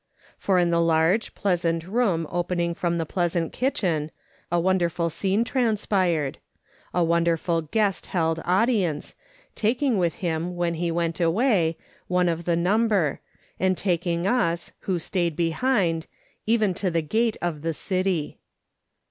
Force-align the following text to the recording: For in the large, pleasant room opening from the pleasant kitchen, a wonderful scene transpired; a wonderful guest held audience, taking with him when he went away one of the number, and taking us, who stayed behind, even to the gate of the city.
For 0.35 0.57
in 0.57 0.71
the 0.71 0.81
large, 0.81 1.35
pleasant 1.35 1.85
room 1.87 2.25
opening 2.31 2.73
from 2.73 2.97
the 2.97 3.05
pleasant 3.05 3.53
kitchen, 3.53 4.09
a 4.51 4.59
wonderful 4.59 5.11
scene 5.11 5.43
transpired; 5.43 6.39
a 6.91 7.03
wonderful 7.03 7.61
guest 7.61 8.07
held 8.07 8.41
audience, 8.43 9.13
taking 9.53 9.99
with 9.99 10.15
him 10.15 10.55
when 10.55 10.73
he 10.73 10.89
went 10.89 11.19
away 11.19 11.77
one 12.07 12.29
of 12.29 12.45
the 12.45 12.55
number, 12.55 13.19
and 13.59 13.77
taking 13.77 14.25
us, 14.25 14.71
who 14.79 14.97
stayed 14.97 15.35
behind, 15.35 16.07
even 16.47 16.73
to 16.73 16.89
the 16.89 17.03
gate 17.03 17.37
of 17.39 17.61
the 17.61 17.75
city. 17.75 18.39